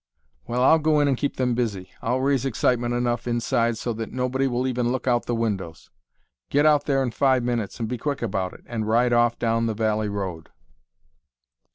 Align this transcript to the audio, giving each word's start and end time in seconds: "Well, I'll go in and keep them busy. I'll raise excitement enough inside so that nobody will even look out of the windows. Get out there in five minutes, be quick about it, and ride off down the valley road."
"Well, 0.47 0.63
I'll 0.63 0.79
go 0.79 0.99
in 0.99 1.07
and 1.07 1.15
keep 1.15 1.35
them 1.35 1.53
busy. 1.53 1.91
I'll 2.01 2.21
raise 2.21 2.43
excitement 2.43 2.95
enough 2.95 3.27
inside 3.27 3.77
so 3.77 3.93
that 3.93 4.11
nobody 4.11 4.47
will 4.47 4.65
even 4.65 4.91
look 4.91 5.05
out 5.05 5.17
of 5.17 5.25
the 5.27 5.35
windows. 5.35 5.91
Get 6.49 6.65
out 6.65 6.85
there 6.85 7.03
in 7.03 7.11
five 7.11 7.43
minutes, 7.43 7.77
be 7.81 7.99
quick 7.99 8.23
about 8.23 8.53
it, 8.53 8.63
and 8.65 8.87
ride 8.87 9.13
off 9.13 9.37
down 9.37 9.67
the 9.67 9.75
valley 9.75 10.09
road." 10.09 10.49